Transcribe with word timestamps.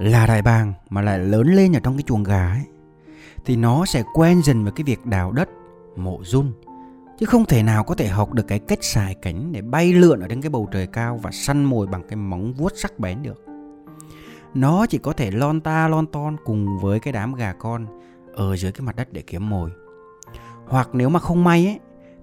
là 0.00 0.26
đại 0.26 0.42
bàng 0.42 0.72
mà 0.90 1.02
lại 1.02 1.18
lớn 1.18 1.46
lên 1.46 1.76
ở 1.76 1.80
trong 1.80 1.96
cái 1.96 2.02
chuồng 2.02 2.22
gà 2.22 2.50
ấy 2.50 2.64
thì 3.44 3.56
nó 3.56 3.84
sẽ 3.84 4.02
quen 4.14 4.42
dần 4.42 4.64
với 4.64 4.72
cái 4.72 4.84
việc 4.84 5.06
đào 5.06 5.32
đất, 5.32 5.48
mộ 5.96 6.20
run 6.22 6.52
chứ 7.18 7.26
không 7.26 7.44
thể 7.44 7.62
nào 7.62 7.84
có 7.84 7.94
thể 7.94 8.08
học 8.08 8.32
được 8.32 8.42
cái 8.48 8.58
cách 8.58 8.84
xài 8.84 9.14
cánh 9.14 9.52
để 9.52 9.62
bay 9.62 9.92
lượn 9.92 10.20
ở 10.20 10.28
trên 10.28 10.42
cái 10.42 10.50
bầu 10.50 10.68
trời 10.72 10.86
cao 10.86 11.20
và 11.22 11.30
săn 11.30 11.64
mồi 11.64 11.86
bằng 11.86 12.02
cái 12.08 12.16
móng 12.16 12.52
vuốt 12.52 12.72
sắc 12.76 12.98
bén 12.98 13.22
được. 13.22 13.44
Nó 14.54 14.86
chỉ 14.86 14.98
có 14.98 15.12
thể 15.12 15.30
lon 15.30 15.60
ta 15.60 15.88
lon 15.88 16.06
ton 16.06 16.36
cùng 16.44 16.78
với 16.78 17.00
cái 17.00 17.12
đám 17.12 17.34
gà 17.34 17.52
con 17.52 17.86
ở 18.34 18.56
dưới 18.56 18.72
cái 18.72 18.86
mặt 18.86 18.96
đất 18.96 19.12
để 19.12 19.22
kiếm 19.26 19.48
mồi. 19.48 19.70
Hoặc 20.66 20.88
nếu 20.92 21.08
mà 21.08 21.20
không 21.20 21.44
may 21.44 21.66
ấy 21.66 21.78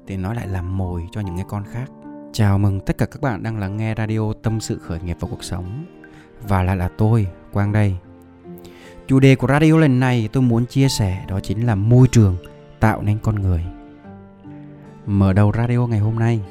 thì 0.08 0.18
nó 0.18 0.34
lại 0.34 0.48
làm 0.48 0.78
mồi 0.78 1.08
cho 1.12 1.22
những 1.22 1.36
cái 1.36 1.46
con 1.50 1.64
khác. 1.72 1.92
Chào 2.34 2.58
mừng 2.58 2.80
tất 2.80 2.98
cả 2.98 3.06
các 3.06 3.22
bạn 3.22 3.44
đang 3.44 3.60
lắng 3.60 3.78
nghe 3.78 3.96
radio 3.98 4.34
Tâm 4.44 4.60
sự 4.60 4.80
khởi 4.80 5.00
nghiệp 5.00 5.18
và 5.20 5.28
cuộc 5.32 5.44
sống. 5.44 5.86
Và 6.48 6.64
lại 6.64 6.78
là 6.78 6.90
tôi, 6.98 7.28
Quang 7.58 7.72
đây. 7.72 7.96
Chủ 9.08 9.20
đề 9.20 9.36
của 9.36 9.48
radio 9.48 9.78
lần 9.78 10.00
này 10.00 10.30
tôi 10.34 10.44
muốn 10.44 10.66
chia 10.66 10.90
sẻ 10.90 11.26
đó 11.28 11.40
chính 11.40 11.66
là 11.66 11.76
môi 11.76 12.08
trường 12.12 12.36
tạo 12.80 13.02
nên 13.02 13.18
con 13.24 13.36
người. 13.36 13.64
Mở 15.06 15.34
đầu 15.34 15.52
radio 15.58 15.88
ngày 15.88 16.00
hôm 16.00 16.20
nay, 16.20 16.42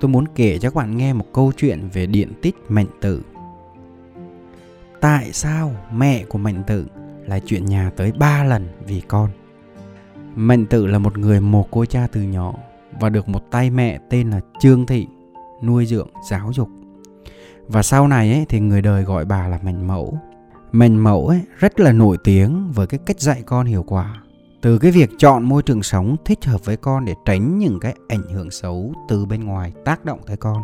tôi 0.00 0.08
muốn 0.08 0.24
kể 0.34 0.58
cho 0.58 0.70
các 0.70 0.74
bạn 0.74 0.96
nghe 0.96 1.12
một 1.12 1.24
câu 1.32 1.52
chuyện 1.56 1.88
về 1.92 2.06
điện 2.06 2.32
tích 2.42 2.56
mệnh 2.68 2.86
tử. 3.00 3.22
Tại 5.00 5.32
sao 5.32 5.74
mẹ 5.92 6.24
của 6.24 6.38
mệnh 6.38 6.62
tử 6.62 6.86
lại 7.26 7.42
chuyện 7.46 7.66
nhà 7.66 7.90
tới 7.96 8.12
3 8.12 8.44
lần 8.44 8.68
vì 8.86 9.00
con? 9.00 9.30
Mệnh 10.34 10.66
tử 10.66 10.86
là 10.86 10.98
một 10.98 11.18
người 11.18 11.40
mồ 11.40 11.62
côi 11.62 11.86
cha 11.86 12.06
từ 12.12 12.22
nhỏ 12.22 12.54
và 13.00 13.08
được 13.08 13.28
một 13.28 13.50
tay 13.50 13.70
mẹ 13.70 13.98
tên 14.10 14.30
là 14.30 14.40
Trương 14.60 14.86
Thị 14.86 15.06
nuôi 15.62 15.86
dưỡng 15.86 16.08
giáo 16.30 16.52
dục. 16.52 16.68
Và 17.66 17.82
sau 17.82 18.08
này 18.08 18.32
ấy, 18.32 18.46
thì 18.48 18.60
người 18.60 18.82
đời 18.82 19.02
gọi 19.02 19.24
bà 19.24 19.48
là 19.48 19.58
mệnh 19.62 19.86
mẫu. 19.86 20.18
Mệnh 20.72 21.04
mẫu 21.04 21.28
ấy 21.28 21.40
rất 21.58 21.80
là 21.80 21.92
nổi 21.92 22.16
tiếng 22.24 22.72
với 22.72 22.86
cái 22.86 23.00
cách 23.06 23.20
dạy 23.20 23.42
con 23.46 23.66
hiệu 23.66 23.82
quả. 23.82 24.22
Từ 24.60 24.78
cái 24.78 24.90
việc 24.90 25.10
chọn 25.18 25.44
môi 25.44 25.62
trường 25.62 25.82
sống 25.82 26.16
thích 26.24 26.44
hợp 26.44 26.64
với 26.64 26.76
con 26.76 27.04
để 27.04 27.14
tránh 27.24 27.58
những 27.58 27.80
cái 27.80 27.94
ảnh 28.08 28.22
hưởng 28.32 28.50
xấu 28.50 28.92
từ 29.08 29.26
bên 29.26 29.44
ngoài 29.44 29.72
tác 29.84 30.04
động 30.04 30.20
tới 30.26 30.36
con. 30.36 30.62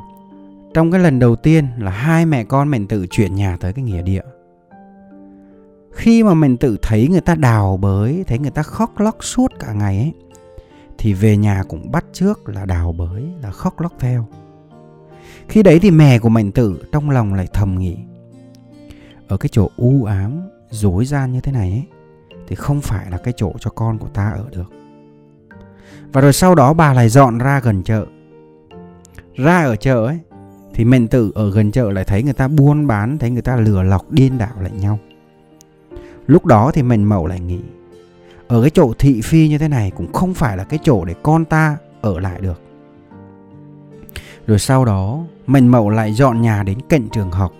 Trong 0.74 0.90
cái 0.90 1.00
lần 1.00 1.18
đầu 1.18 1.36
tiên 1.36 1.68
là 1.78 1.90
hai 1.90 2.26
mẹ 2.26 2.44
con 2.44 2.70
mình 2.70 2.86
tự 2.86 3.06
chuyển 3.06 3.34
nhà 3.34 3.56
tới 3.60 3.72
cái 3.72 3.84
nghĩa 3.84 4.02
địa. 4.02 4.22
Khi 5.92 6.22
mà 6.22 6.34
mình 6.34 6.56
tự 6.56 6.76
thấy 6.82 7.08
người 7.08 7.20
ta 7.20 7.34
đào 7.34 7.76
bới, 7.76 8.24
thấy 8.26 8.38
người 8.38 8.50
ta 8.50 8.62
khóc 8.62 9.00
lóc 9.00 9.24
suốt 9.24 9.52
cả 9.58 9.72
ngày 9.72 9.98
ấy, 9.98 10.12
thì 10.98 11.12
về 11.12 11.36
nhà 11.36 11.62
cũng 11.68 11.90
bắt 11.90 12.04
trước 12.12 12.48
là 12.48 12.66
đào 12.66 12.92
bới, 12.92 13.24
là 13.42 13.50
khóc 13.50 13.80
lóc 13.80 13.92
theo. 13.98 14.26
Khi 15.48 15.62
đấy 15.62 15.78
thì 15.78 15.90
mẹ 15.90 16.18
của 16.18 16.28
mình 16.28 16.52
tử 16.52 16.84
trong 16.92 17.10
lòng 17.10 17.34
lại 17.34 17.46
thầm 17.52 17.78
nghĩ 17.78 17.96
ở 19.28 19.36
cái 19.36 19.48
chỗ 19.52 19.70
u 19.76 20.04
ám 20.04 20.42
dối 20.70 21.04
gian 21.04 21.32
như 21.32 21.40
thế 21.40 21.52
này 21.52 21.70
ấy, 21.70 21.84
thì 22.48 22.56
không 22.56 22.80
phải 22.80 23.10
là 23.10 23.18
cái 23.18 23.34
chỗ 23.36 23.52
cho 23.60 23.70
con 23.70 23.98
của 23.98 24.08
ta 24.08 24.30
ở 24.30 24.44
được. 24.52 24.72
Và 26.12 26.20
rồi 26.20 26.32
sau 26.32 26.54
đó 26.54 26.72
bà 26.72 26.92
lại 26.94 27.08
dọn 27.08 27.38
ra 27.38 27.60
gần 27.60 27.82
chợ. 27.82 28.06
Ra 29.34 29.64
ở 29.64 29.76
chợ 29.76 30.06
ấy, 30.06 30.18
thì 30.74 30.84
mệnh 30.84 31.08
tử 31.08 31.32
ở 31.34 31.50
gần 31.50 31.72
chợ 31.72 31.90
lại 31.90 32.04
thấy 32.04 32.22
người 32.22 32.32
ta 32.32 32.48
buôn 32.48 32.86
bán, 32.86 33.18
thấy 33.18 33.30
người 33.30 33.42
ta 33.42 33.56
lừa 33.56 33.82
lọc, 33.82 34.10
điên 34.10 34.38
đảo 34.38 34.60
lại 34.60 34.72
nhau. 34.80 34.98
Lúc 36.26 36.46
đó 36.46 36.70
thì 36.74 36.82
mệnh 36.82 37.08
mậu 37.08 37.26
lại 37.26 37.40
nghĩ, 37.40 37.60
ở 38.48 38.60
cái 38.60 38.70
chỗ 38.70 38.92
thị 38.98 39.20
phi 39.24 39.48
như 39.48 39.58
thế 39.58 39.68
này 39.68 39.92
cũng 39.96 40.12
không 40.12 40.34
phải 40.34 40.56
là 40.56 40.64
cái 40.64 40.78
chỗ 40.82 41.04
để 41.04 41.14
con 41.22 41.44
ta 41.44 41.76
ở 42.00 42.20
lại 42.20 42.40
được. 42.40 42.60
Rồi 44.46 44.58
sau 44.58 44.84
đó, 44.84 45.24
mệnh 45.46 45.68
mậu 45.68 45.90
lại 45.90 46.12
dọn 46.12 46.42
nhà 46.42 46.62
đến 46.62 46.78
cạnh 46.88 47.08
trường 47.12 47.30
học 47.30 47.52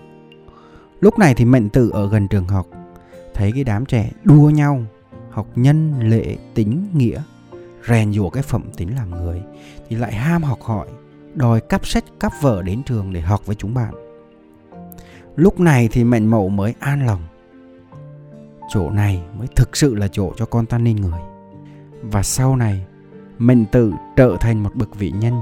lúc 0.99 1.19
này 1.19 1.33
thì 1.33 1.45
mệnh 1.45 1.69
tử 1.69 1.89
ở 1.89 2.09
gần 2.09 2.27
trường 2.27 2.47
học. 2.47 2.67
Thấy 3.33 3.51
cái 3.51 3.63
đám 3.63 3.85
trẻ 3.85 4.11
đua 4.23 4.49
nhau, 4.49 4.83
học 5.29 5.47
nhân, 5.55 6.09
lệ, 6.09 6.37
tính, 6.53 6.87
nghĩa, 6.93 7.21
rèn 7.87 8.13
giũa 8.13 8.29
cái 8.29 8.43
phẩm 8.43 8.63
tính 8.77 8.95
làm 8.95 9.11
người, 9.11 9.41
thì 9.89 9.95
lại 9.95 10.13
ham 10.13 10.43
học 10.43 10.61
hỏi, 10.61 10.87
đòi 11.33 11.61
cắp 11.61 11.87
sách, 11.87 12.03
cắp 12.19 12.31
vở 12.41 12.61
đến 12.61 12.83
trường 12.83 13.13
để 13.13 13.21
học 13.21 13.45
với 13.45 13.55
chúng 13.55 13.73
bạn. 13.73 13.93
Lúc 15.35 15.59
này 15.59 15.89
thì 15.91 16.03
mệnh 16.03 16.27
mẫu 16.27 16.49
mới 16.49 16.73
an 16.79 17.05
lòng. 17.05 17.21
Chỗ 18.69 18.89
này 18.89 19.23
mới 19.37 19.47
thực 19.55 19.77
sự 19.77 19.95
là 19.95 20.07
chỗ 20.07 20.33
cho 20.37 20.45
con 20.45 20.65
ta 20.65 20.77
nên 20.77 20.95
người. 20.95 21.19
Và 22.01 22.23
sau 22.23 22.55
này, 22.55 22.85
mệnh 23.37 23.65
tự 23.65 23.93
trở 24.15 24.37
thành 24.39 24.63
một 24.63 24.75
bậc 24.75 24.95
vị 24.95 25.11
nhân 25.11 25.33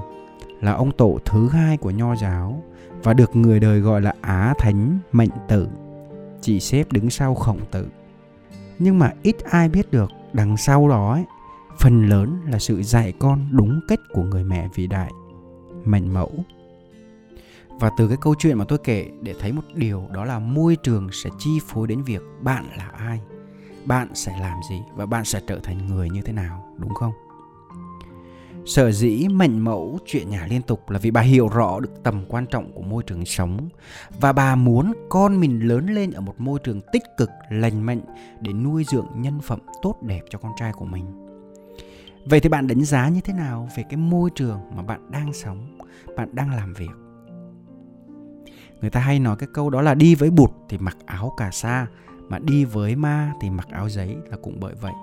là 0.63 0.73
ông 0.73 0.91
tổ 0.91 1.19
thứ 1.25 1.49
hai 1.49 1.77
của 1.77 1.91
nho 1.91 2.15
giáo 2.15 2.63
và 3.03 3.13
được 3.13 3.35
người 3.35 3.59
đời 3.59 3.79
gọi 3.79 4.01
là 4.01 4.13
á 4.21 4.53
thánh 4.59 4.99
mệnh 5.11 5.29
tử. 5.47 5.67
Chỉ 6.41 6.59
xếp 6.59 6.91
đứng 6.91 7.09
sau 7.09 7.35
khổng 7.35 7.59
tử. 7.71 7.87
Nhưng 8.79 8.99
mà 8.99 9.13
ít 9.21 9.35
ai 9.43 9.69
biết 9.69 9.91
được 9.91 10.11
đằng 10.33 10.57
sau 10.57 10.89
đó 10.89 11.13
ấy, 11.13 11.23
phần 11.79 12.09
lớn 12.09 12.41
là 12.47 12.59
sự 12.59 12.83
dạy 12.83 13.13
con 13.19 13.47
đúng 13.51 13.79
cách 13.87 13.99
của 14.13 14.23
người 14.23 14.43
mẹ 14.43 14.67
vĩ 14.75 14.87
đại 14.87 15.11
mệnh 15.85 16.13
mẫu. 16.13 16.31
Và 17.69 17.91
từ 17.97 18.07
cái 18.07 18.17
câu 18.21 18.35
chuyện 18.39 18.57
mà 18.57 18.65
tôi 18.67 18.79
kể 18.83 19.09
để 19.21 19.33
thấy 19.39 19.51
một 19.51 19.63
điều 19.73 20.07
đó 20.11 20.25
là 20.25 20.39
môi 20.39 20.75
trường 20.75 21.09
sẽ 21.11 21.29
chi 21.39 21.51
phối 21.67 21.87
đến 21.87 22.03
việc 22.03 22.21
bạn 22.41 22.65
là 22.77 22.87
ai 22.87 23.21
bạn 23.85 24.07
sẽ 24.13 24.39
làm 24.39 24.57
gì 24.69 24.81
và 24.95 25.05
bạn 25.05 25.25
sẽ 25.25 25.41
trở 25.47 25.59
thành 25.63 25.87
người 25.87 26.09
như 26.09 26.21
thế 26.21 26.33
nào 26.33 26.73
đúng 26.77 26.93
không? 26.93 27.13
Sở 28.65 28.91
dĩ 28.91 29.27
mệnh 29.31 29.63
mẫu 29.63 29.99
chuyện 30.05 30.29
nhà 30.29 30.47
liên 30.49 30.61
tục 30.61 30.89
là 30.89 30.99
vì 30.99 31.11
bà 31.11 31.21
hiểu 31.21 31.47
rõ 31.47 31.79
được 31.79 32.03
tầm 32.03 32.25
quan 32.27 32.45
trọng 32.45 32.71
của 32.71 32.81
môi 32.81 33.03
trường 33.03 33.25
sống 33.25 33.69
và 34.19 34.33
bà 34.33 34.55
muốn 34.55 34.93
con 35.09 35.39
mình 35.39 35.67
lớn 35.67 35.85
lên 35.85 36.11
ở 36.11 36.21
một 36.21 36.35
môi 36.37 36.59
trường 36.63 36.81
tích 36.91 37.03
cực, 37.17 37.29
lành 37.49 37.85
mạnh 37.85 38.01
để 38.41 38.53
nuôi 38.53 38.85
dưỡng 38.91 39.07
nhân 39.15 39.39
phẩm 39.41 39.59
tốt 39.81 39.95
đẹp 40.01 40.21
cho 40.29 40.39
con 40.39 40.51
trai 40.59 40.71
của 40.73 40.85
mình. 40.85 41.05
Vậy 42.25 42.39
thì 42.39 42.49
bạn 42.49 42.67
đánh 42.67 42.85
giá 42.85 43.09
như 43.09 43.21
thế 43.21 43.33
nào 43.33 43.69
về 43.77 43.83
cái 43.89 43.97
môi 43.97 44.29
trường 44.35 44.59
mà 44.75 44.83
bạn 44.83 45.11
đang 45.11 45.33
sống, 45.33 45.77
bạn 46.17 46.35
đang 46.35 46.55
làm 46.55 46.73
việc? 46.73 46.91
Người 48.81 48.89
ta 48.89 48.99
hay 48.99 49.19
nói 49.19 49.35
cái 49.35 49.49
câu 49.53 49.69
đó 49.69 49.81
là 49.81 49.93
đi 49.93 50.15
với 50.15 50.29
bụt 50.29 50.51
thì 50.69 50.77
mặc 50.77 50.97
áo 51.05 51.33
cà 51.37 51.51
sa, 51.51 51.87
mà 52.29 52.39
đi 52.39 52.65
với 52.65 52.95
ma 52.95 53.33
thì 53.41 53.49
mặc 53.49 53.67
áo 53.71 53.89
giấy 53.89 54.17
là 54.29 54.37
cũng 54.43 54.59
bởi 54.59 54.73
vậy. 54.81 54.93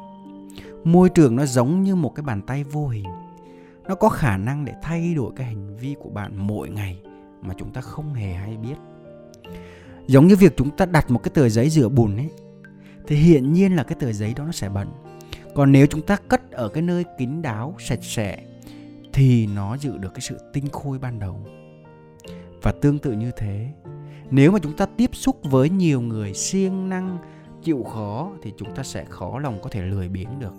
Môi 0.84 1.08
trường 1.08 1.36
nó 1.36 1.46
giống 1.46 1.82
như 1.82 1.94
một 1.94 2.14
cái 2.14 2.22
bàn 2.22 2.42
tay 2.42 2.64
vô 2.64 2.88
hình 2.88 3.06
nó 3.88 3.94
có 3.94 4.08
khả 4.08 4.36
năng 4.36 4.64
để 4.64 4.74
thay 4.82 5.14
đổi 5.14 5.32
cái 5.36 5.46
hành 5.46 5.76
vi 5.76 5.94
của 6.00 6.10
bạn 6.10 6.32
mỗi 6.36 6.68
ngày 6.68 7.00
mà 7.42 7.54
chúng 7.58 7.72
ta 7.72 7.80
không 7.80 8.14
hề 8.14 8.32
hay 8.32 8.56
biết. 8.56 8.74
Giống 10.06 10.26
như 10.26 10.36
việc 10.36 10.56
chúng 10.56 10.70
ta 10.70 10.86
đặt 10.86 11.10
một 11.10 11.22
cái 11.22 11.30
tờ 11.34 11.48
giấy 11.48 11.70
rửa 11.70 11.88
bùn 11.88 12.16
ấy, 12.16 12.30
thì 13.06 13.16
hiển 13.16 13.52
nhiên 13.52 13.76
là 13.76 13.82
cái 13.82 13.96
tờ 14.00 14.12
giấy 14.12 14.34
đó 14.36 14.44
nó 14.44 14.52
sẽ 14.52 14.68
bẩn. 14.68 14.88
Còn 15.54 15.72
nếu 15.72 15.86
chúng 15.86 16.02
ta 16.02 16.16
cất 16.28 16.50
ở 16.50 16.68
cái 16.68 16.82
nơi 16.82 17.04
kín 17.18 17.42
đáo, 17.42 17.74
sạch 17.78 17.98
sẽ, 18.02 18.38
thì 19.12 19.46
nó 19.46 19.76
giữ 19.76 19.98
được 19.98 20.14
cái 20.14 20.20
sự 20.20 20.38
tinh 20.52 20.68
khôi 20.72 20.98
ban 20.98 21.18
đầu. 21.18 21.46
Và 22.62 22.72
tương 22.72 22.98
tự 22.98 23.12
như 23.12 23.30
thế, 23.36 23.72
nếu 24.30 24.52
mà 24.52 24.58
chúng 24.62 24.76
ta 24.76 24.86
tiếp 24.86 25.10
xúc 25.12 25.38
với 25.42 25.70
nhiều 25.70 26.00
người 26.00 26.34
siêng 26.34 26.88
năng, 26.88 27.18
chịu 27.62 27.82
khó 27.82 28.30
thì 28.42 28.52
chúng 28.56 28.74
ta 28.74 28.82
sẽ 28.82 29.04
khó 29.04 29.38
lòng 29.38 29.58
có 29.62 29.70
thể 29.70 29.82
lười 29.82 30.08
biếng 30.08 30.38
được 30.38 30.54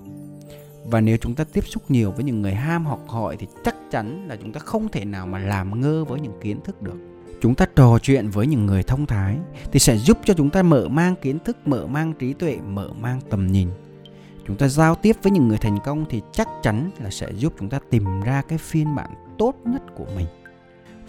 và 0.85 1.01
nếu 1.01 1.17
chúng 1.17 1.35
ta 1.35 1.43
tiếp 1.43 1.63
xúc 1.67 1.83
nhiều 1.89 2.11
với 2.11 2.23
những 2.23 2.41
người 2.41 2.53
ham 2.53 2.85
học 2.85 3.03
hỏi 3.07 3.37
thì 3.39 3.47
chắc 3.65 3.75
chắn 3.91 4.27
là 4.27 4.35
chúng 4.35 4.53
ta 4.53 4.59
không 4.59 4.89
thể 4.89 5.05
nào 5.05 5.27
mà 5.27 5.39
làm 5.39 5.81
ngơ 5.81 6.05
với 6.05 6.19
những 6.19 6.39
kiến 6.41 6.59
thức 6.63 6.81
được. 6.81 6.97
Chúng 7.41 7.55
ta 7.55 7.65
trò 7.75 7.99
chuyện 8.01 8.29
với 8.29 8.47
những 8.47 8.65
người 8.65 8.83
thông 8.83 9.05
thái 9.05 9.37
thì 9.71 9.79
sẽ 9.79 9.97
giúp 9.97 10.17
cho 10.25 10.33
chúng 10.33 10.49
ta 10.49 10.63
mở 10.63 10.87
mang 10.87 11.15
kiến 11.21 11.39
thức, 11.39 11.57
mở 11.67 11.87
mang 11.87 12.13
trí 12.13 12.33
tuệ, 12.33 12.57
mở 12.67 12.89
mang 12.99 13.21
tầm 13.29 13.47
nhìn. 13.47 13.69
Chúng 14.47 14.57
ta 14.57 14.67
giao 14.67 14.95
tiếp 14.95 15.15
với 15.23 15.31
những 15.31 15.47
người 15.47 15.57
thành 15.57 15.77
công 15.85 16.05
thì 16.09 16.21
chắc 16.31 16.47
chắn 16.63 16.91
là 16.99 17.09
sẽ 17.09 17.31
giúp 17.33 17.53
chúng 17.59 17.69
ta 17.69 17.79
tìm 17.89 18.21
ra 18.21 18.41
cái 18.47 18.57
phiên 18.57 18.95
bản 18.95 19.09
tốt 19.37 19.55
nhất 19.65 19.81
của 19.95 20.05
mình. 20.15 20.27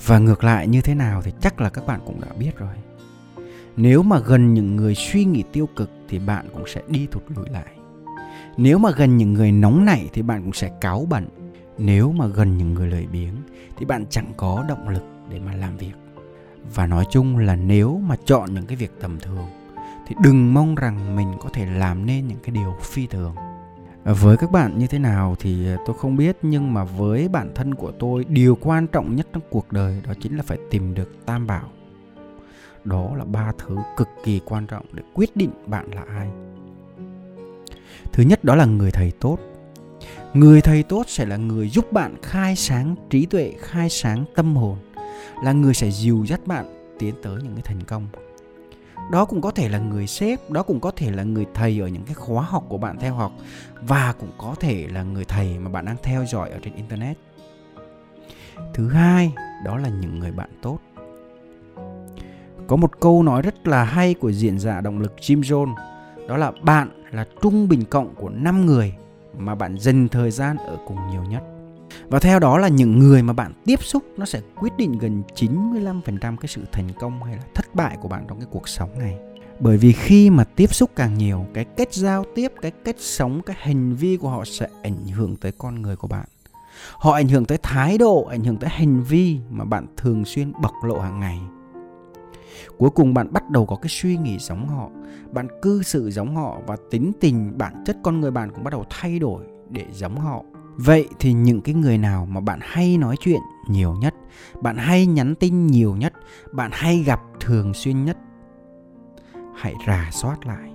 Và 0.06 0.18
ngược 0.18 0.44
lại 0.44 0.68
như 0.68 0.80
thế 0.80 0.94
nào 0.94 1.22
thì 1.22 1.32
chắc 1.40 1.60
là 1.60 1.70
các 1.70 1.86
bạn 1.86 2.00
cũng 2.06 2.20
đã 2.20 2.28
biết 2.38 2.58
rồi. 2.58 2.74
Nếu 3.76 4.02
mà 4.02 4.18
gần 4.18 4.54
những 4.54 4.76
người 4.76 4.94
suy 4.94 5.24
nghĩ 5.24 5.42
tiêu 5.52 5.68
cực 5.76 5.90
thì 6.08 6.18
bạn 6.18 6.46
cũng 6.52 6.64
sẽ 6.66 6.82
đi 6.88 7.06
thụt 7.10 7.22
lùi 7.36 7.48
lại 7.50 7.81
nếu 8.56 8.78
mà 8.78 8.90
gần 8.90 9.16
những 9.16 9.32
người 9.32 9.52
nóng 9.52 9.84
nảy 9.84 10.08
thì 10.12 10.22
bạn 10.22 10.42
cũng 10.42 10.52
sẽ 10.52 10.70
cáu 10.80 11.06
bẩn 11.10 11.28
nếu 11.78 12.12
mà 12.12 12.26
gần 12.26 12.58
những 12.58 12.74
người 12.74 12.90
lười 12.90 13.06
biếng 13.06 13.34
thì 13.76 13.84
bạn 13.84 14.04
chẳng 14.10 14.32
có 14.36 14.64
động 14.68 14.88
lực 14.88 15.04
để 15.30 15.38
mà 15.38 15.54
làm 15.54 15.76
việc. 15.76 15.92
Và 16.74 16.86
nói 16.86 17.04
chung 17.10 17.38
là 17.38 17.56
nếu 17.56 18.00
mà 18.06 18.16
chọn 18.24 18.54
những 18.54 18.66
cái 18.66 18.76
việc 18.76 18.92
tầm 19.00 19.20
thường 19.20 19.46
thì 20.06 20.14
đừng 20.22 20.54
mong 20.54 20.74
rằng 20.74 21.16
mình 21.16 21.32
có 21.40 21.48
thể 21.52 21.66
làm 21.66 22.06
nên 22.06 22.28
những 22.28 22.38
cái 22.42 22.54
điều 22.54 22.74
phi 22.82 23.06
thường. 23.06 23.34
Với 24.04 24.36
các 24.36 24.50
bạn 24.50 24.78
như 24.78 24.86
thế 24.86 24.98
nào 24.98 25.36
thì 25.38 25.66
tôi 25.86 25.96
không 25.98 26.16
biết, 26.16 26.36
nhưng 26.42 26.74
mà 26.74 26.84
với 26.84 27.28
bản 27.28 27.52
thân 27.54 27.74
của 27.74 27.92
tôi, 27.98 28.24
điều 28.28 28.58
quan 28.60 28.86
trọng 28.86 29.16
nhất 29.16 29.26
trong 29.32 29.42
cuộc 29.50 29.72
đời 29.72 30.02
đó 30.06 30.14
chính 30.20 30.36
là 30.36 30.42
phải 30.42 30.58
tìm 30.70 30.94
được 30.94 31.26
tam 31.26 31.46
bảo. 31.46 31.68
Đó 32.84 33.16
là 33.16 33.24
ba 33.24 33.52
thứ 33.58 33.76
cực 33.96 34.08
kỳ 34.24 34.40
quan 34.44 34.66
trọng 34.66 34.86
để 34.92 35.02
quyết 35.14 35.36
định 35.36 35.50
bạn 35.66 35.90
là 35.94 36.04
ai 36.08 36.28
thứ 38.12 38.22
nhất 38.22 38.44
đó 38.44 38.54
là 38.54 38.64
người 38.64 38.90
thầy 38.90 39.10
tốt. 39.10 39.38
Người 40.34 40.60
thầy 40.60 40.82
tốt 40.82 41.04
sẽ 41.08 41.26
là 41.26 41.36
người 41.36 41.68
giúp 41.68 41.92
bạn 41.92 42.16
khai 42.22 42.56
sáng 42.56 42.96
trí 43.10 43.26
tuệ, 43.26 43.52
khai 43.60 43.88
sáng 43.88 44.24
tâm 44.34 44.56
hồn, 44.56 44.78
là 45.44 45.52
người 45.52 45.74
sẽ 45.74 45.90
dìu 45.90 46.24
dắt 46.24 46.46
bạn 46.46 46.94
tiến 46.98 47.14
tới 47.22 47.36
những 47.42 47.54
cái 47.54 47.62
thành 47.62 47.82
công. 47.82 48.06
Đó 49.10 49.24
cũng 49.24 49.40
có 49.40 49.50
thể 49.50 49.68
là 49.68 49.78
người 49.78 50.06
sếp, 50.06 50.50
đó 50.50 50.62
cũng 50.62 50.80
có 50.80 50.90
thể 50.90 51.10
là 51.10 51.22
người 51.22 51.46
thầy 51.54 51.80
ở 51.80 51.88
những 51.88 52.04
cái 52.04 52.14
khóa 52.14 52.42
học 52.42 52.64
của 52.68 52.78
bạn 52.78 52.98
theo 52.98 53.14
học, 53.14 53.32
và 53.80 54.14
cũng 54.20 54.30
có 54.38 54.54
thể 54.60 54.86
là 54.92 55.02
người 55.02 55.24
thầy 55.24 55.58
mà 55.58 55.70
bạn 55.70 55.84
đang 55.84 55.96
theo 56.02 56.24
dõi 56.26 56.50
ở 56.50 56.58
trên 56.62 56.74
internet. 56.74 57.16
Thứ 58.74 58.88
hai, 58.88 59.32
đó 59.64 59.78
là 59.78 59.88
những 59.88 60.18
người 60.18 60.32
bạn 60.32 60.50
tốt. 60.62 60.78
Có 62.66 62.76
một 62.76 63.00
câu 63.00 63.22
nói 63.22 63.42
rất 63.42 63.66
là 63.66 63.84
hay 63.84 64.14
của 64.14 64.32
diễn 64.32 64.58
giả 64.58 64.80
động 64.80 64.98
lực 64.98 65.14
Jim 65.20 65.40
Jones, 65.40 65.74
đó 66.28 66.36
là 66.36 66.52
bạn 66.62 67.01
là 67.12 67.26
trung 67.42 67.68
bình 67.68 67.84
cộng 67.84 68.14
của 68.14 68.28
5 68.28 68.66
người 68.66 68.94
mà 69.38 69.54
bạn 69.54 69.78
dành 69.78 70.08
thời 70.08 70.30
gian 70.30 70.56
ở 70.56 70.78
cùng 70.86 70.98
nhiều 71.10 71.24
nhất. 71.24 71.42
Và 72.08 72.18
theo 72.18 72.38
đó 72.38 72.58
là 72.58 72.68
những 72.68 72.98
người 72.98 73.22
mà 73.22 73.32
bạn 73.32 73.52
tiếp 73.64 73.82
xúc 73.82 74.02
nó 74.16 74.26
sẽ 74.26 74.40
quyết 74.60 74.72
định 74.78 74.98
gần 74.98 75.22
95% 75.34 76.36
cái 76.36 76.48
sự 76.48 76.60
thành 76.72 76.88
công 77.00 77.22
hay 77.22 77.36
là 77.36 77.42
thất 77.54 77.74
bại 77.74 77.96
của 78.00 78.08
bạn 78.08 78.24
trong 78.28 78.38
cái 78.38 78.48
cuộc 78.50 78.68
sống 78.68 78.98
này. 78.98 79.18
Bởi 79.60 79.76
vì 79.76 79.92
khi 79.92 80.30
mà 80.30 80.44
tiếp 80.44 80.74
xúc 80.74 80.90
càng 80.96 81.18
nhiều, 81.18 81.46
cái 81.54 81.64
cách 81.64 81.92
giao 81.92 82.24
tiếp, 82.34 82.52
cái 82.62 82.70
cách 82.84 82.96
sống, 82.98 83.40
cái 83.46 83.56
hành 83.60 83.94
vi 83.94 84.16
của 84.16 84.28
họ 84.28 84.44
sẽ 84.44 84.68
ảnh 84.82 85.08
hưởng 85.08 85.36
tới 85.36 85.52
con 85.58 85.82
người 85.82 85.96
của 85.96 86.08
bạn. 86.08 86.24
Họ 86.92 87.12
ảnh 87.12 87.28
hưởng 87.28 87.44
tới 87.44 87.58
thái 87.62 87.98
độ, 87.98 88.24
ảnh 88.30 88.44
hưởng 88.44 88.56
tới 88.56 88.70
hành 88.70 89.02
vi 89.02 89.38
mà 89.50 89.64
bạn 89.64 89.86
thường 89.96 90.24
xuyên 90.24 90.52
bộc 90.62 90.72
lộ 90.84 91.00
hàng 91.00 91.20
ngày. 91.20 91.40
Cuối 92.78 92.90
cùng 92.90 93.14
bạn 93.14 93.32
bắt 93.32 93.50
đầu 93.50 93.66
có 93.66 93.76
cái 93.76 93.88
suy 93.88 94.16
nghĩ 94.16 94.38
giống 94.38 94.68
họ, 94.68 94.90
bạn 95.32 95.48
cư 95.62 95.82
xử 95.82 96.10
giống 96.10 96.36
họ 96.36 96.58
và 96.66 96.76
tính 96.90 97.12
tình 97.20 97.58
bản 97.58 97.84
chất 97.86 97.96
con 98.02 98.20
người 98.20 98.30
bạn 98.30 98.50
cũng 98.50 98.64
bắt 98.64 98.70
đầu 98.70 98.84
thay 98.90 99.18
đổi 99.18 99.44
để 99.70 99.86
giống 99.92 100.16
họ. 100.16 100.42
Vậy 100.76 101.08
thì 101.18 101.32
những 101.32 101.60
cái 101.60 101.74
người 101.74 101.98
nào 101.98 102.26
mà 102.26 102.40
bạn 102.40 102.58
hay 102.62 102.98
nói 102.98 103.16
chuyện 103.20 103.40
nhiều 103.68 103.94
nhất, 104.00 104.14
bạn 104.60 104.76
hay 104.76 105.06
nhắn 105.06 105.34
tin 105.34 105.66
nhiều 105.66 105.96
nhất, 105.96 106.12
bạn 106.52 106.70
hay 106.74 106.98
gặp 106.98 107.20
thường 107.40 107.74
xuyên 107.74 108.04
nhất, 108.04 108.16
hãy 109.56 109.74
rà 109.86 110.08
soát 110.12 110.46
lại. 110.46 110.70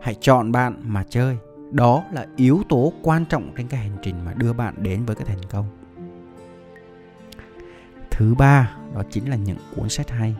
Hãy 0.00 0.14
chọn 0.20 0.52
bạn 0.52 0.80
mà 0.82 1.04
chơi. 1.10 1.36
Đó 1.70 2.04
là 2.12 2.26
yếu 2.36 2.62
tố 2.68 2.92
quan 3.02 3.24
trọng 3.24 3.52
trên 3.56 3.68
cái 3.68 3.80
hành 3.80 3.96
trình 4.02 4.24
mà 4.24 4.34
đưa 4.34 4.52
bạn 4.52 4.74
đến 4.78 5.04
với 5.04 5.16
cái 5.16 5.24
thành 5.24 5.42
công. 5.50 5.66
Thứ 8.10 8.34
ba, 8.34 8.76
đó 8.94 9.02
chính 9.10 9.30
là 9.30 9.36
những 9.36 9.56
cuốn 9.76 9.88
sách 9.88 10.10
hay 10.10 10.34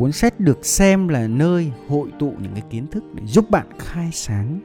cuốn 0.00 0.12
sách 0.12 0.40
được 0.40 0.66
xem 0.66 1.08
là 1.08 1.26
nơi 1.26 1.72
hội 1.88 2.08
tụ 2.18 2.34
những 2.42 2.52
cái 2.52 2.62
kiến 2.70 2.86
thức 2.86 3.04
để 3.14 3.26
giúp 3.26 3.50
bạn 3.50 3.66
khai 3.78 4.10
sáng, 4.12 4.60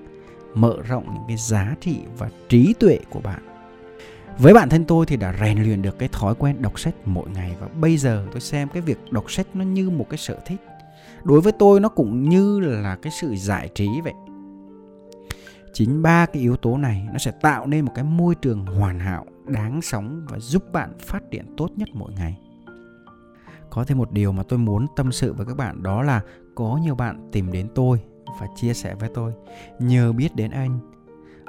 mở 0.54 0.78
rộng 0.88 1.06
những 1.14 1.24
cái 1.28 1.38
giá 1.38 1.76
trị 1.82 2.00
và 2.18 2.30
trí 2.50 2.74
tuệ 2.74 3.00
của 3.10 3.20
bạn. 3.20 3.42
Với 4.40 4.54
bản 4.54 4.70
thân 4.70 4.86
tôi 4.86 5.06
thì 5.06 5.18
đã 5.18 5.36
rèn 5.40 5.64
luyện 5.64 5.82
được 5.82 6.00
cái 6.00 6.10
thói 6.12 6.36
quen 6.36 6.62
đọc 6.62 6.80
sách 6.80 6.96
mỗi 7.06 7.30
ngày 7.30 7.56
và 7.60 7.68
bây 7.68 7.98
giờ 7.98 8.28
tôi 8.32 8.42
xem 8.42 8.68
cái 8.74 8.82
việc 8.82 8.98
đọc 9.12 9.32
sách 9.32 9.48
nó 9.54 9.64
như 9.64 9.90
một 9.90 10.06
cái 10.10 10.18
sở 10.18 10.38
thích. 10.46 10.62
Đối 11.24 11.42
với 11.42 11.52
tôi 11.52 11.80
nó 11.80 11.90
cũng 11.90 12.30
như 12.30 12.60
là 12.60 12.96
cái 12.96 13.12
sự 13.22 13.36
giải 13.36 13.70
trí 13.76 13.88
vậy. 14.04 14.14
Chính 15.74 16.02
ba 16.02 16.26
cái 16.26 16.42
yếu 16.42 16.58
tố 16.58 16.78
này 16.78 17.08
nó 17.12 17.18
sẽ 17.18 17.32
tạo 17.32 17.68
nên 17.68 17.86
một 17.86 17.92
cái 17.96 18.04
môi 18.04 18.36
trường 18.36 18.66
hoàn 18.66 19.00
hảo, 19.00 19.26
đáng 19.48 19.82
sống 19.82 20.26
và 20.30 20.40
giúp 20.40 20.64
bạn 20.72 20.94
phát 21.00 21.32
triển 21.32 21.56
tốt 21.58 21.70
nhất 21.76 21.90
mỗi 21.94 22.14
ngày 22.14 22.38
có 23.76 23.84
thêm 23.84 23.98
một 23.98 24.12
điều 24.12 24.32
mà 24.32 24.44
tôi 24.44 24.60
muốn 24.60 24.88
tâm 24.96 25.12
sự 25.12 25.34
với 25.34 25.46
các 25.46 25.58
bạn, 25.58 25.84
đó 25.84 26.04
là 26.04 26.22
có 26.56 26.80
nhiều 26.84 26.96
bạn 26.96 27.30
tìm 27.32 27.52
đến 27.52 27.68
tôi 27.76 28.02
và 28.40 28.48
chia 28.56 28.74
sẻ 28.74 28.96
với 28.96 29.10
tôi 29.14 29.34
nhờ 29.80 30.14
biết 30.14 30.36
đến 30.36 30.52
anh, 30.52 30.80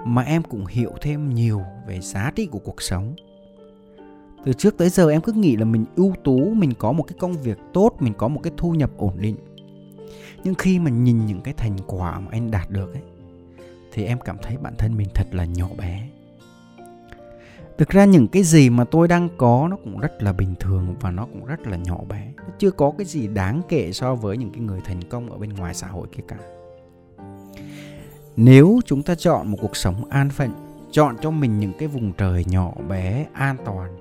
mà 0.04 0.22
em 0.22 0.42
cũng 0.42 0.66
hiểu 0.66 0.92
thêm 1.00 1.34
nhiều 1.34 1.62
về 1.86 2.00
giá 2.00 2.32
trị 2.34 2.46
của 2.46 2.58
cuộc 2.58 2.82
sống. 2.82 3.14
Từ 4.44 4.52
trước 4.52 4.78
tới 4.78 4.88
giờ 4.88 5.10
em 5.10 5.20
cứ 5.20 5.32
nghĩ 5.32 5.56
là 5.56 5.64
mình 5.64 5.84
ưu 5.96 6.14
tú, 6.24 6.54
mình 6.54 6.72
có 6.78 6.92
một 6.92 7.02
cái 7.02 7.16
công 7.18 7.32
việc 7.32 7.58
tốt, 7.72 7.92
mình 8.00 8.12
có 8.18 8.28
một 8.28 8.40
cái 8.42 8.52
thu 8.56 8.72
nhập 8.72 8.90
ổn 8.96 9.14
định. 9.18 9.36
Nhưng 10.44 10.54
khi 10.54 10.78
mà 10.78 10.90
nhìn 10.90 11.26
những 11.26 11.40
cái 11.40 11.54
thành 11.54 11.76
quả 11.86 12.20
mà 12.20 12.26
anh 12.30 12.50
đạt 12.50 12.70
được 12.70 12.94
ấy, 12.94 13.02
thì 13.92 14.04
em 14.04 14.18
cảm 14.24 14.36
thấy 14.42 14.56
bản 14.56 14.74
thân 14.78 14.96
mình 14.96 15.08
thật 15.14 15.26
là 15.32 15.44
nhỏ 15.44 15.68
bé 15.78 16.08
thực 17.78 17.88
ra 17.88 18.04
những 18.04 18.28
cái 18.28 18.42
gì 18.42 18.70
mà 18.70 18.84
tôi 18.84 19.08
đang 19.08 19.28
có 19.36 19.68
nó 19.70 19.76
cũng 19.84 20.00
rất 20.00 20.22
là 20.22 20.32
bình 20.32 20.54
thường 20.60 20.94
và 21.00 21.10
nó 21.10 21.26
cũng 21.26 21.44
rất 21.44 21.66
là 21.66 21.76
nhỏ 21.76 21.98
bé. 22.08 22.32
Nó 22.36 22.52
chưa 22.58 22.70
có 22.70 22.92
cái 22.98 23.04
gì 23.04 23.28
đáng 23.28 23.62
kể 23.68 23.92
so 23.92 24.14
với 24.14 24.36
những 24.36 24.50
cái 24.50 24.60
người 24.60 24.80
thành 24.84 25.02
công 25.10 25.30
ở 25.30 25.38
bên 25.38 25.50
ngoài 25.50 25.74
xã 25.74 25.86
hội 25.86 26.06
kia 26.12 26.22
cả. 26.28 26.36
Nếu 28.36 28.80
chúng 28.86 29.02
ta 29.02 29.14
chọn 29.14 29.48
một 29.48 29.58
cuộc 29.60 29.76
sống 29.76 30.04
an 30.10 30.30
phận 30.30 30.50
chọn 30.90 31.16
cho 31.22 31.30
mình 31.30 31.60
những 31.60 31.72
cái 31.78 31.88
vùng 31.88 32.12
trời 32.12 32.44
nhỏ 32.48 32.72
bé 32.88 33.26
an 33.32 33.56
toàn 33.64 33.96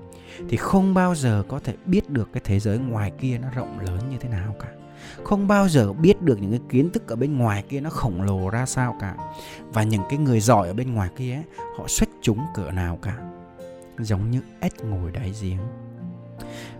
thì 0.48 0.56
không 0.56 0.94
bao 0.94 1.14
giờ 1.14 1.42
có 1.48 1.60
thể 1.64 1.74
biết 1.86 2.10
được 2.10 2.28
cái 2.32 2.40
thế 2.44 2.60
giới 2.60 2.78
ngoài 2.78 3.12
kia 3.20 3.38
nó 3.42 3.48
rộng 3.54 3.80
lớn 3.80 4.00
như 4.10 4.16
thế 4.20 4.28
nào 4.28 4.54
cả. 4.60 4.68
Không 5.24 5.48
bao 5.48 5.68
giờ 5.68 5.92
biết 5.92 6.22
được 6.22 6.42
những 6.42 6.50
cái 6.50 6.60
kiến 6.68 6.90
thức 6.90 7.08
ở 7.08 7.16
bên 7.16 7.38
ngoài 7.38 7.64
kia 7.68 7.80
nó 7.80 7.90
khổng 7.90 8.22
lồ 8.22 8.50
ra 8.50 8.66
sao 8.66 8.96
cả. 9.00 9.16
Và 9.72 9.82
những 9.82 10.02
cái 10.08 10.18
người 10.18 10.40
giỏi 10.40 10.68
ở 10.68 10.74
bên 10.74 10.94
ngoài 10.94 11.08
kia 11.16 11.34
ấy, 11.34 11.44
họ 11.78 11.84
xuất 11.88 12.08
chúng 12.22 12.38
cỡ 12.54 12.70
nào 12.70 12.98
cả 13.02 13.35
giống 13.98 14.30
như 14.30 14.40
ếch 14.60 14.84
ngồi 14.84 15.10
đáy 15.10 15.32
giếng 15.42 15.58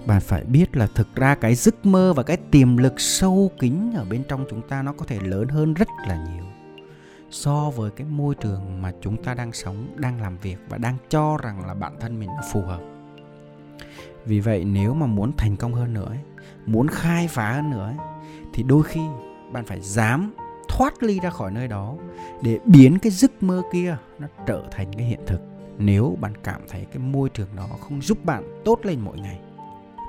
bạn 0.07 0.21
phải 0.21 0.45
biết 0.45 0.77
là 0.77 0.87
thực 0.95 1.15
ra 1.15 1.35
cái 1.35 1.55
giấc 1.55 1.87
mơ 1.87 2.13
và 2.13 2.23
cái 2.23 2.37
tiềm 2.37 2.77
lực 2.77 3.01
sâu 3.01 3.51
kín 3.59 3.93
ở 3.95 4.05
bên 4.05 4.23
trong 4.29 4.45
chúng 4.51 4.69
ta 4.69 4.83
nó 4.83 4.93
có 4.93 5.07
thể 5.07 5.19
lớn 5.21 5.49
hơn 5.49 5.75
rất 5.75 5.89
là 6.09 6.27
nhiều 6.33 6.45
so 7.31 7.71
với 7.71 7.91
cái 7.91 8.07
môi 8.07 8.35
trường 8.35 8.83
mà 8.83 8.93
chúng 9.01 9.23
ta 9.23 9.35
đang 9.35 9.53
sống, 9.53 9.95
đang 9.97 10.21
làm 10.21 10.39
việc 10.39 10.57
và 10.69 10.79
đang 10.79 10.97
cho 11.09 11.37
rằng 11.43 11.67
là 11.67 11.75
bản 11.75 11.97
thân 12.01 12.21
mình 12.21 12.31
phù 12.53 12.63
hợp. 12.63 12.81
Vì 14.25 14.41
vậy 14.41 14.65
nếu 14.65 14.95
mà 14.95 15.07
muốn 15.07 15.33
thành 15.37 15.57
công 15.57 15.75
hơn 15.75 15.95
nữa 15.95 16.15
muốn 16.67 16.89
khai 16.89 17.29
phá 17.29 17.53
hơn 17.53 17.71
nữa 17.71 17.93
thì 18.53 18.63
đôi 18.63 18.83
khi 18.83 19.01
bạn 19.53 19.65
phải 19.65 19.81
dám 19.81 20.35
thoát 20.69 21.03
ly 21.03 21.21
ra 21.21 21.31
khỏi 21.31 21.51
nơi 21.51 21.69
đó 21.69 21.95
để 22.43 22.59
biến 22.65 22.99
cái 22.99 23.13
giấc 23.13 23.43
mơ 23.43 23.63
kia 23.73 23.97
nó 24.19 24.29
trở 24.47 24.63
thành 24.71 24.93
cái 24.93 25.07
hiện 25.07 25.21
thực 25.27 25.56
nếu 25.79 26.17
bạn 26.21 26.33
cảm 26.45 26.61
thấy 26.69 26.85
cái 26.85 26.99
môi 26.99 27.29
trường 27.29 27.49
đó 27.57 27.69
không 27.81 28.03
giúp 28.03 28.25
bạn 28.25 28.63
tốt 28.65 28.81
lên 28.83 29.01
mỗi 29.01 29.19
ngày 29.19 29.41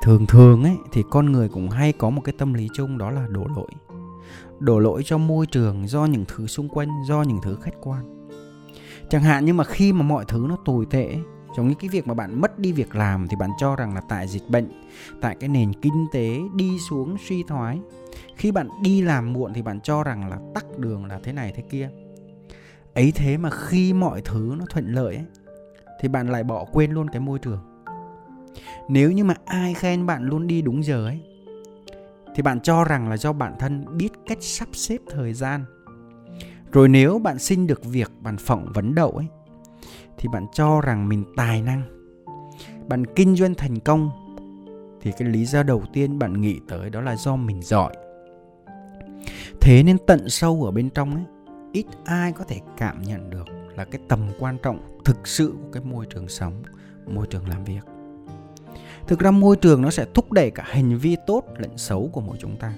thường 0.01 0.25
thường 0.25 0.63
ấy 0.63 0.77
thì 0.91 1.03
con 1.09 1.31
người 1.31 1.49
cũng 1.49 1.69
hay 1.69 1.93
có 1.93 2.09
một 2.09 2.21
cái 2.21 2.35
tâm 2.37 2.53
lý 2.53 2.67
chung 2.73 2.97
đó 2.97 3.11
là 3.11 3.27
đổ 3.29 3.47
lỗi. 3.55 3.67
Đổ 4.59 4.79
lỗi 4.79 5.01
cho 5.05 5.17
môi 5.17 5.45
trường 5.45 5.87
do 5.87 6.05
những 6.05 6.25
thứ 6.27 6.47
xung 6.47 6.69
quanh 6.69 6.89
do 7.07 7.21
những 7.21 7.39
thứ 7.43 7.57
khách 7.61 7.75
quan. 7.81 8.29
Chẳng 9.09 9.23
hạn 9.23 9.45
như 9.45 9.53
mà 9.53 9.63
khi 9.63 9.93
mà 9.93 10.01
mọi 10.01 10.25
thứ 10.27 10.45
nó 10.49 10.57
tồi 10.65 10.85
tệ 10.89 11.15
giống 11.57 11.67
như 11.67 11.73
cái 11.79 11.89
việc 11.89 12.07
mà 12.07 12.13
bạn 12.13 12.41
mất 12.41 12.59
đi 12.59 12.71
việc 12.71 12.95
làm 12.95 13.27
thì 13.27 13.35
bạn 13.35 13.49
cho 13.59 13.75
rằng 13.75 13.95
là 13.95 14.01
tại 14.09 14.27
dịch 14.27 14.49
bệnh 14.49 14.83
tại 15.21 15.35
cái 15.39 15.49
nền 15.49 15.73
kinh 15.73 16.05
tế 16.13 16.39
đi 16.55 16.77
xuống 16.89 17.17
suy 17.27 17.43
thoái. 17.43 17.79
Khi 18.35 18.51
bạn 18.51 18.69
đi 18.81 19.01
làm 19.01 19.33
muộn 19.33 19.53
thì 19.53 19.61
bạn 19.61 19.81
cho 19.81 20.03
rằng 20.03 20.29
là 20.29 20.39
tắc 20.55 20.77
đường 20.77 21.05
là 21.05 21.19
thế 21.23 21.33
này 21.33 21.53
thế 21.55 21.63
kia. 21.69 21.89
Ấy 22.93 23.11
thế 23.15 23.37
mà 23.37 23.49
khi 23.49 23.93
mọi 23.93 24.21
thứ 24.21 24.55
nó 24.59 24.65
thuận 24.69 24.93
lợi 24.93 25.15
ấy, 25.15 25.25
thì 26.01 26.07
bạn 26.07 26.29
lại 26.29 26.43
bỏ 26.43 26.65
quên 26.71 26.91
luôn 26.91 27.09
cái 27.09 27.19
môi 27.19 27.39
trường. 27.39 27.59
Nếu 28.89 29.11
như 29.11 29.23
mà 29.23 29.33
ai 29.45 29.73
khen 29.73 30.05
bạn 30.05 30.23
luôn 30.23 30.47
đi 30.47 30.61
đúng 30.61 30.83
giờ 30.83 31.05
ấy, 31.05 31.21
thì 32.35 32.43
bạn 32.43 32.59
cho 32.61 32.83
rằng 32.83 33.09
là 33.09 33.17
do 33.17 33.33
bản 33.33 33.55
thân 33.59 33.97
biết 33.97 34.09
cách 34.25 34.37
sắp 34.41 34.67
xếp 34.73 34.97
thời 35.09 35.33
gian. 35.33 35.65
Rồi 36.71 36.89
nếu 36.89 37.19
bạn 37.19 37.39
xin 37.39 37.67
được 37.67 37.85
việc, 37.85 38.11
bạn 38.21 38.37
phỏng 38.37 38.71
vấn 38.73 38.95
đậu 38.95 39.11
ấy, 39.11 39.27
thì 40.17 40.29
bạn 40.33 40.45
cho 40.53 40.81
rằng 40.81 41.09
mình 41.09 41.23
tài 41.35 41.61
năng, 41.61 41.81
bạn 42.87 43.05
kinh 43.15 43.35
doanh 43.35 43.55
thành 43.55 43.79
công, 43.79 44.09
thì 45.01 45.11
cái 45.17 45.29
lý 45.29 45.45
do 45.45 45.63
đầu 45.63 45.83
tiên 45.93 46.19
bạn 46.19 46.41
nghĩ 46.41 46.59
tới 46.67 46.89
đó 46.89 47.01
là 47.01 47.15
do 47.15 47.35
mình 47.35 47.61
giỏi. 47.61 47.93
Thế 49.61 49.83
nên 49.83 49.97
tận 50.07 50.29
sâu 50.29 50.63
ở 50.63 50.71
bên 50.71 50.89
trong 50.89 51.15
ấy, 51.15 51.23
ít 51.71 51.85
ai 52.05 52.31
có 52.31 52.43
thể 52.43 52.59
cảm 52.77 53.01
nhận 53.01 53.29
được 53.29 53.45
là 53.77 53.85
cái 53.85 54.01
tầm 54.07 54.19
quan 54.39 54.57
trọng 54.63 54.99
thực 55.05 55.27
sự 55.27 55.53
của 55.61 55.71
cái 55.71 55.83
môi 55.83 56.05
trường 56.05 56.27
sống, 56.27 56.63
môi 57.05 57.27
trường 57.27 57.49
làm 57.49 57.63
việc. 57.63 57.81
Thực 59.07 59.19
ra 59.19 59.31
môi 59.31 59.55
trường 59.55 59.81
nó 59.81 59.89
sẽ 59.89 60.05
thúc 60.13 60.31
đẩy 60.31 60.51
cả 60.51 60.63
hành 60.67 60.97
vi 60.97 61.15
tốt 61.27 61.43
lẫn 61.57 61.77
xấu 61.77 62.09
của 62.13 62.21
mỗi 62.21 62.37
chúng 62.39 62.55
ta. 62.55 62.73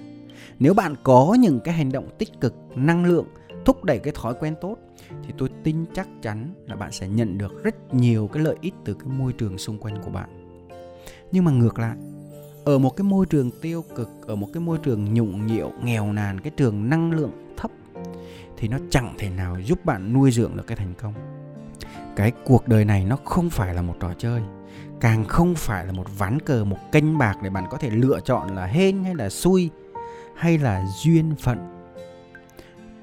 Nếu 0.58 0.74
bạn 0.74 0.94
có 1.02 1.36
những 1.40 1.60
cái 1.64 1.74
hành 1.74 1.92
động 1.92 2.08
tích 2.18 2.40
cực, 2.40 2.54
năng 2.74 3.04
lượng, 3.04 3.26
thúc 3.64 3.84
đẩy 3.84 3.98
cái 3.98 4.12
thói 4.16 4.34
quen 4.40 4.54
tốt, 4.60 4.76
thì 5.08 5.34
tôi 5.38 5.48
tin 5.64 5.84
chắc 5.94 6.08
chắn 6.22 6.54
là 6.66 6.76
bạn 6.76 6.92
sẽ 6.92 7.08
nhận 7.08 7.38
được 7.38 7.62
rất 7.64 7.94
nhiều 7.94 8.28
cái 8.32 8.42
lợi 8.42 8.56
ích 8.60 8.74
từ 8.84 8.94
cái 8.94 9.08
môi 9.08 9.32
trường 9.32 9.58
xung 9.58 9.78
quanh 9.78 10.02
của 10.02 10.10
bạn. 10.10 10.28
Nhưng 11.32 11.44
mà 11.44 11.50
ngược 11.52 11.78
lại, 11.78 11.96
ở 12.64 12.78
một 12.78 12.96
cái 12.96 13.04
môi 13.04 13.26
trường 13.26 13.50
tiêu 13.62 13.84
cực, 13.94 14.08
ở 14.26 14.36
một 14.36 14.48
cái 14.52 14.60
môi 14.60 14.78
trường 14.78 15.14
nhũng 15.14 15.46
nhiễu, 15.46 15.70
nghèo 15.84 16.12
nàn, 16.12 16.40
cái 16.40 16.50
trường 16.56 16.88
năng 16.88 17.12
lượng 17.12 17.49
thì 18.60 18.68
nó 18.68 18.78
chẳng 18.90 19.14
thể 19.18 19.30
nào 19.30 19.56
giúp 19.60 19.84
bạn 19.84 20.12
nuôi 20.12 20.30
dưỡng 20.30 20.56
được 20.56 20.66
cái 20.66 20.76
thành 20.76 20.94
công. 21.02 21.14
Cái 22.16 22.32
cuộc 22.44 22.68
đời 22.68 22.84
này 22.84 23.04
nó 23.04 23.16
không 23.24 23.50
phải 23.50 23.74
là 23.74 23.82
một 23.82 23.94
trò 24.00 24.12
chơi, 24.18 24.42
càng 25.00 25.24
không 25.24 25.54
phải 25.54 25.86
là 25.86 25.92
một 25.92 26.06
ván 26.18 26.40
cờ, 26.40 26.64
một 26.64 26.78
kênh 26.92 27.18
bạc 27.18 27.34
để 27.42 27.50
bạn 27.50 27.64
có 27.70 27.76
thể 27.76 27.90
lựa 27.90 28.20
chọn 28.24 28.56
là 28.56 28.66
hên 28.66 29.04
hay 29.04 29.14
là 29.14 29.28
xui 29.28 29.70
hay 30.36 30.58
là 30.58 30.86
duyên 31.02 31.34
phận. 31.38 31.58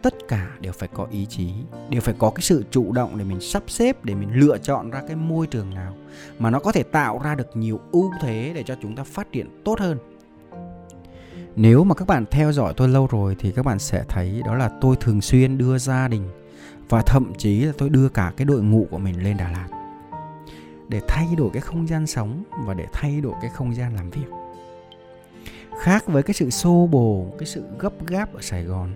Tất 0.01 0.13
cả 0.27 0.47
đều 0.59 0.71
phải 0.71 0.89
có 0.93 1.07
ý 1.11 1.25
chí, 1.25 1.53
đều 1.89 2.01
phải 2.01 2.15
có 2.17 2.29
cái 2.29 2.41
sự 2.41 2.65
chủ 2.71 2.91
động 2.91 3.17
để 3.17 3.23
mình 3.23 3.41
sắp 3.41 3.63
xếp, 3.67 4.05
để 4.05 4.15
mình 4.15 4.29
lựa 4.33 4.57
chọn 4.57 4.89
ra 4.89 5.01
cái 5.07 5.15
môi 5.15 5.47
trường 5.47 5.73
nào 5.73 5.95
mà 6.39 6.49
nó 6.49 6.59
có 6.59 6.71
thể 6.71 6.83
tạo 6.83 7.21
ra 7.23 7.35
được 7.35 7.57
nhiều 7.57 7.79
ưu 7.91 8.11
thế 8.21 8.51
để 8.55 8.63
cho 8.63 8.75
chúng 8.81 8.95
ta 8.95 9.03
phát 9.03 9.31
triển 9.31 9.61
tốt 9.65 9.79
hơn 9.79 9.97
nếu 11.59 11.83
mà 11.83 11.95
các 11.95 12.07
bạn 12.07 12.25
theo 12.31 12.51
dõi 12.51 12.73
tôi 12.77 12.89
lâu 12.89 13.07
rồi 13.07 13.35
thì 13.39 13.51
các 13.51 13.65
bạn 13.65 13.79
sẽ 13.79 14.03
thấy 14.07 14.41
đó 14.45 14.55
là 14.55 14.69
tôi 14.81 14.95
thường 14.99 15.21
xuyên 15.21 15.57
đưa 15.57 15.77
gia 15.77 16.07
đình 16.07 16.29
và 16.89 17.01
thậm 17.01 17.33
chí 17.37 17.59
là 17.59 17.73
tôi 17.77 17.89
đưa 17.89 18.09
cả 18.09 18.33
cái 18.37 18.45
đội 18.45 18.63
ngũ 18.63 18.87
của 18.91 18.97
mình 18.97 19.23
lên 19.23 19.37
Đà 19.37 19.51
Lạt 19.51 19.67
để 20.89 21.01
thay 21.07 21.27
đổi 21.37 21.49
cái 21.53 21.61
không 21.61 21.87
gian 21.87 22.07
sống 22.07 22.43
và 22.65 22.73
để 22.73 22.85
thay 22.93 23.21
đổi 23.21 23.33
cái 23.41 23.49
không 23.49 23.75
gian 23.75 23.95
làm 23.95 24.09
việc. 24.09 24.27
Khác 25.79 26.07
với 26.07 26.23
cái 26.23 26.33
sự 26.33 26.49
xô 26.49 26.87
bồ, 26.91 27.25
cái 27.37 27.47
sự 27.47 27.63
gấp 27.79 28.07
gáp 28.07 28.33
ở 28.33 28.41
sài 28.41 28.63
gòn 28.63 28.93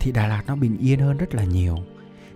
thì 0.00 0.12
đà 0.12 0.26
lạt 0.26 0.42
nó 0.46 0.56
bình 0.56 0.76
yên 0.80 0.98
hơn 0.98 1.16
rất 1.16 1.34
là 1.34 1.44
nhiều. 1.44 1.76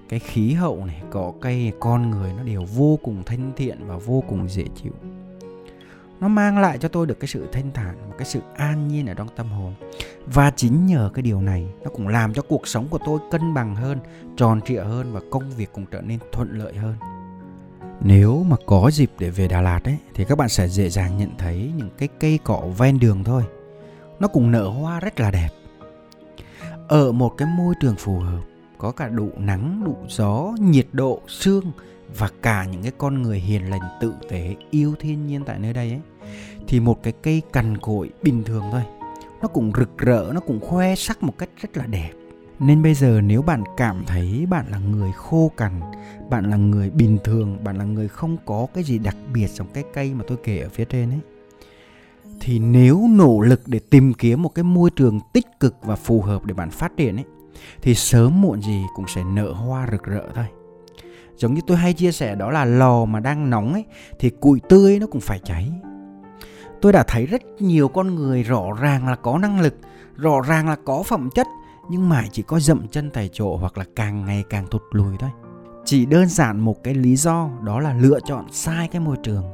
Cái 0.08 0.18
khí 0.18 0.52
hậu 0.52 0.84
này, 0.84 1.02
cỏ 1.10 1.32
cây, 1.40 1.72
con 1.80 2.10
người 2.10 2.32
nó 2.36 2.42
đều 2.42 2.64
vô 2.64 2.98
cùng 3.02 3.22
thân 3.26 3.52
thiện 3.56 3.78
và 3.86 3.96
vô 3.96 4.24
cùng 4.28 4.48
dễ 4.48 4.64
chịu 4.82 4.92
nó 6.20 6.28
mang 6.28 6.58
lại 6.58 6.78
cho 6.78 6.88
tôi 6.88 7.06
được 7.06 7.20
cái 7.20 7.28
sự 7.28 7.48
thanh 7.52 7.72
thản 7.72 7.94
và 8.08 8.16
cái 8.18 8.26
sự 8.26 8.40
an 8.54 8.88
nhiên 8.88 9.06
ở 9.06 9.14
trong 9.14 9.28
tâm 9.36 9.50
hồn. 9.50 9.74
Và 10.26 10.50
chính 10.50 10.86
nhờ 10.86 11.10
cái 11.14 11.22
điều 11.22 11.40
này, 11.40 11.66
nó 11.82 11.90
cũng 11.90 12.08
làm 12.08 12.34
cho 12.34 12.42
cuộc 12.42 12.68
sống 12.68 12.88
của 12.90 12.98
tôi 13.06 13.18
cân 13.30 13.54
bằng 13.54 13.74
hơn, 13.74 13.98
tròn 14.36 14.60
trịa 14.60 14.80
hơn 14.80 15.12
và 15.12 15.20
công 15.30 15.50
việc 15.50 15.72
cũng 15.72 15.84
trở 15.90 16.00
nên 16.00 16.18
thuận 16.32 16.58
lợi 16.58 16.74
hơn. 16.74 16.94
Nếu 18.00 18.44
mà 18.48 18.56
có 18.66 18.90
dịp 18.92 19.10
để 19.18 19.30
về 19.30 19.48
Đà 19.48 19.60
Lạt 19.60 19.80
ấy, 19.84 19.96
thì 20.14 20.24
các 20.24 20.38
bạn 20.38 20.48
sẽ 20.48 20.68
dễ 20.68 20.88
dàng 20.88 21.18
nhận 21.18 21.30
thấy 21.38 21.72
những 21.76 21.90
cái 21.98 22.08
cây 22.20 22.38
cỏ 22.44 22.62
ven 22.78 22.98
đường 22.98 23.24
thôi. 23.24 23.42
Nó 24.20 24.28
cũng 24.28 24.50
nở 24.50 24.68
hoa 24.68 25.00
rất 25.00 25.20
là 25.20 25.30
đẹp. 25.30 25.48
Ở 26.88 27.12
một 27.12 27.34
cái 27.36 27.48
môi 27.56 27.74
trường 27.80 27.96
phù 27.96 28.18
hợp, 28.18 28.40
có 28.78 28.90
cả 28.90 29.08
đủ 29.08 29.30
nắng, 29.36 29.82
đủ 29.84 29.96
gió, 30.08 30.54
nhiệt 30.60 30.86
độ, 30.92 31.20
sương 31.28 31.72
và 32.18 32.28
cả 32.42 32.64
những 32.64 32.82
cái 32.82 32.92
con 32.98 33.22
người 33.22 33.38
hiền 33.38 33.70
lành, 33.70 33.80
tự 34.00 34.14
tế, 34.28 34.56
yêu 34.70 34.94
thiên 35.00 35.26
nhiên 35.26 35.44
tại 35.44 35.58
nơi 35.58 35.72
đây 35.72 35.90
ấy, 35.90 36.00
thì 36.68 36.80
một 36.80 37.02
cái 37.02 37.12
cây 37.22 37.42
cằn 37.52 37.78
cội 37.78 38.10
bình 38.22 38.44
thường 38.44 38.64
thôi, 38.72 38.82
nó 39.42 39.48
cũng 39.48 39.72
rực 39.78 39.98
rỡ, 39.98 40.30
nó 40.34 40.40
cũng 40.40 40.60
khoe 40.60 40.94
sắc 40.94 41.22
một 41.22 41.38
cách 41.38 41.50
rất 41.60 41.76
là 41.76 41.86
đẹp. 41.86 42.10
Nên 42.58 42.82
bây 42.82 42.94
giờ 42.94 43.20
nếu 43.24 43.42
bạn 43.42 43.64
cảm 43.76 44.04
thấy 44.06 44.46
bạn 44.50 44.66
là 44.70 44.78
người 44.78 45.12
khô 45.12 45.50
cằn, 45.56 45.80
bạn 46.30 46.50
là 46.50 46.56
người 46.56 46.90
bình 46.90 47.18
thường, 47.24 47.64
bạn 47.64 47.76
là 47.76 47.84
người 47.84 48.08
không 48.08 48.36
có 48.44 48.66
cái 48.74 48.84
gì 48.84 48.98
đặc 48.98 49.16
biệt 49.32 49.48
trong 49.54 49.66
cái 49.74 49.84
cây 49.94 50.14
mà 50.14 50.24
tôi 50.28 50.38
kể 50.44 50.58
ở 50.58 50.68
phía 50.68 50.84
trên 50.84 51.10
ấy, 51.10 51.20
thì 52.40 52.58
nếu 52.58 53.06
nỗ 53.10 53.40
lực 53.40 53.62
để 53.66 53.78
tìm 53.90 54.14
kiếm 54.14 54.42
một 54.42 54.48
cái 54.48 54.62
môi 54.62 54.90
trường 54.96 55.20
tích 55.32 55.46
cực 55.60 55.74
và 55.82 55.96
phù 55.96 56.22
hợp 56.22 56.44
để 56.44 56.54
bạn 56.54 56.70
phát 56.70 56.92
triển 56.96 57.16
ấy, 57.16 57.24
thì 57.82 57.94
sớm 57.94 58.40
muộn 58.40 58.62
gì 58.62 58.82
cũng 58.94 59.04
sẽ 59.14 59.24
nở 59.24 59.52
hoa 59.52 59.88
rực 59.92 60.02
rỡ 60.04 60.22
thôi 60.34 60.46
giống 61.36 61.54
như 61.54 61.60
tôi 61.66 61.76
hay 61.76 61.92
chia 61.92 62.12
sẻ 62.12 62.34
đó 62.34 62.50
là 62.50 62.64
lò 62.64 63.04
mà 63.04 63.20
đang 63.20 63.50
nóng 63.50 63.72
ấy, 63.72 63.84
thì 64.18 64.30
củi 64.30 64.60
tươi 64.68 64.98
nó 64.98 65.06
cũng 65.06 65.20
phải 65.20 65.40
cháy. 65.44 65.72
Tôi 66.80 66.92
đã 66.92 67.04
thấy 67.06 67.26
rất 67.26 67.42
nhiều 67.58 67.88
con 67.88 68.14
người 68.14 68.42
rõ 68.42 68.64
ràng 68.80 69.08
là 69.08 69.16
có 69.16 69.38
năng 69.38 69.60
lực, 69.60 69.74
rõ 70.16 70.40
ràng 70.40 70.68
là 70.68 70.76
có 70.84 71.02
phẩm 71.02 71.28
chất, 71.34 71.46
nhưng 71.90 72.08
mãi 72.08 72.28
chỉ 72.32 72.42
có 72.42 72.60
dậm 72.60 72.88
chân 72.88 73.10
tại 73.10 73.30
chỗ 73.32 73.56
hoặc 73.56 73.78
là 73.78 73.84
càng 73.96 74.24
ngày 74.24 74.44
càng 74.50 74.66
thụt 74.70 74.82
lùi 74.90 75.16
thôi. 75.18 75.30
Chỉ 75.84 76.06
đơn 76.06 76.28
giản 76.28 76.60
một 76.60 76.84
cái 76.84 76.94
lý 76.94 77.16
do, 77.16 77.50
đó 77.64 77.80
là 77.80 77.94
lựa 77.94 78.18
chọn 78.26 78.44
sai 78.52 78.88
cái 78.88 79.00
môi 79.00 79.16
trường. 79.22 79.44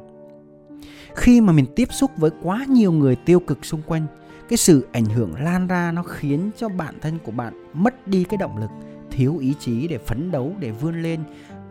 Khi 1.14 1.40
mà 1.40 1.52
mình 1.52 1.66
tiếp 1.76 1.88
xúc 1.90 2.10
với 2.16 2.30
quá 2.42 2.64
nhiều 2.68 2.92
người 2.92 3.16
tiêu 3.16 3.40
cực 3.40 3.64
xung 3.64 3.82
quanh, 3.86 4.06
cái 4.48 4.56
sự 4.56 4.86
ảnh 4.92 5.04
hưởng 5.04 5.34
lan 5.40 5.66
ra 5.66 5.92
nó 5.92 6.02
khiến 6.02 6.50
cho 6.56 6.68
bản 6.68 6.94
thân 7.00 7.18
của 7.24 7.32
bạn 7.32 7.64
mất 7.72 8.08
đi 8.08 8.24
cái 8.24 8.36
động 8.36 8.58
lực, 8.58 8.70
thiếu 9.10 9.38
ý 9.38 9.54
chí 9.60 9.88
để 9.88 9.98
phấn 9.98 10.30
đấu, 10.30 10.52
để 10.58 10.70
vươn 10.70 11.02
lên 11.02 11.20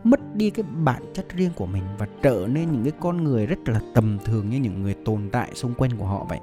mất 0.04 0.36
đi 0.36 0.50
cái 0.50 0.66
bản 0.84 1.02
chất 1.14 1.26
riêng 1.36 1.52
của 1.56 1.66
mình 1.66 1.84
và 1.98 2.08
trở 2.22 2.48
nên 2.52 2.72
những 2.72 2.84
cái 2.84 2.94
con 3.00 3.24
người 3.24 3.46
rất 3.46 3.60
là 3.70 3.80
tầm 3.94 4.18
thường 4.26 4.50
như 4.50 4.58
những 4.58 4.84
người 4.84 4.96
tồn 5.06 5.30
tại 5.32 5.50
xung 5.54 5.74
quanh 5.74 5.98
của 5.98 6.06
họ 6.06 6.26
vậy 6.30 6.40